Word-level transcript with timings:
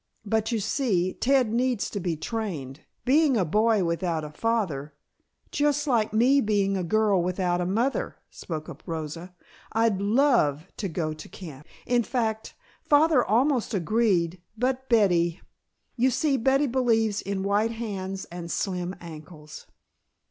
"But 0.25 0.51
you 0.51 0.59
see, 0.59 1.13
Ted 1.13 1.53
needs 1.53 1.87
to 1.91 1.99
be 1.99 2.15
trained. 2.17 2.79
Being 3.05 3.37
a 3.37 3.45
boy 3.45 3.83
without 3.83 4.23
a 4.23 4.31
father" 4.31 4.95
"Just 5.51 5.85
like 5.85 6.11
me 6.11 6.41
being 6.41 6.75
a 6.75 6.83
girl 6.83 7.21
without 7.21 7.61
a 7.61 7.67
mother," 7.67 8.15
spoke 8.31 8.67
up 8.67 8.81
Rosa. 8.87 9.35
"I'd 9.73 10.01
love 10.01 10.71
to 10.77 10.87
go 10.89 11.13
to 11.13 11.29
camp. 11.29 11.67
In 11.85 12.01
fact, 12.01 12.55
father 12.81 13.23
almost 13.23 13.75
agreed, 13.75 14.41
but 14.57 14.89
Betty! 14.89 15.39
You 15.97 16.09
see 16.09 16.35
Betty 16.35 16.65
believes 16.65 17.21
in 17.21 17.43
white 17.43 17.73
hands 17.73 18.25
and 18.31 18.49
slim 18.49 18.95
ankles." 18.99 19.67